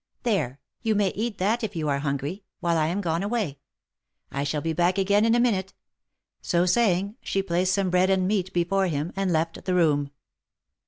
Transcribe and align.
—There, 0.31 0.59
you 0.81 0.95
may 0.95 1.09
eat 1.09 1.37
that 1.37 1.63
if 1.63 1.75
you 1.75 1.87
are 1.87 1.99
hungry, 1.99 2.43
OF 2.63 2.63
MICHAEL 2.63 2.69
ARMSTRONG. 2.71 2.73
63 2.73 2.75
while 2.75 2.77
I 2.79 2.87
am 2.87 3.01
gone 3.19 3.23
away— 3.23 3.59
I 4.39 4.43
shall 4.43 4.61
be 4.61 4.73
back 4.73 4.97
again 4.97 5.25
in 5.25 5.35
a 5.35 5.39
minute." 5.39 5.75
So 6.41 6.65
saying, 6.65 7.17
she 7.21 7.43
placed 7.43 7.75
some 7.75 7.91
bread 7.91 8.09
and 8.09 8.27
meat 8.27 8.51
before 8.51 8.87
him, 8.87 9.13
and 9.15 9.31
left 9.31 9.63
the 9.63 9.75
room. 9.75 10.09